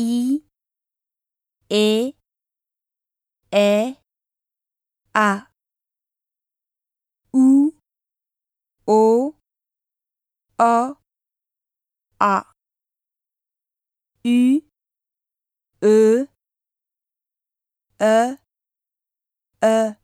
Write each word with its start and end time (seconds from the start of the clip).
I, 0.00 0.42
E, 1.68 2.14
Ä, 3.52 3.94
A, 5.14 5.46
U, 7.32 7.72
Å, 8.86 9.34
Å, 10.58 10.96
A, 12.18 12.34
U, 14.24 14.60
Ø, 15.82 16.26
Ø, 18.00 18.36
Ø 19.62 19.99